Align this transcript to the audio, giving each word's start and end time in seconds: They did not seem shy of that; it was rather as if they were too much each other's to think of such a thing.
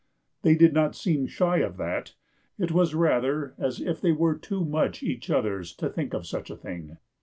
They 0.41 0.55
did 0.55 0.73
not 0.73 0.95
seem 0.95 1.27
shy 1.27 1.57
of 1.59 1.77
that; 1.77 2.15
it 2.57 2.71
was 2.71 2.95
rather 2.95 3.53
as 3.59 3.79
if 3.79 4.01
they 4.01 4.11
were 4.11 4.33
too 4.35 4.65
much 4.65 5.03
each 5.03 5.29
other's 5.29 5.73
to 5.75 5.89
think 5.91 6.15
of 6.15 6.25
such 6.25 6.49
a 6.49 6.55
thing. 6.57 6.97